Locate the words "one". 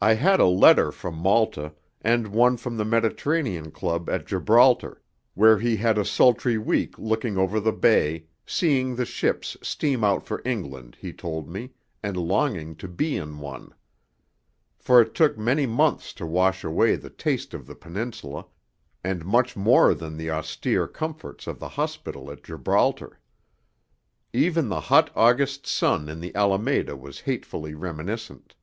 2.28-2.56, 13.40-13.74